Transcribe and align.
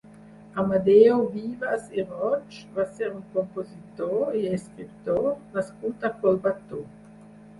Amadeu 0.59 1.19
Vives 1.33 1.83
i 1.97 2.05
Roig 2.13 2.55
va 2.77 2.85
ser 2.95 3.09
un 3.17 3.21
compositor 3.35 4.39
i 4.39 4.41
escriptor 4.59 5.29
nascut 5.59 6.09
a 6.09 6.11
Collbató. 6.25 6.81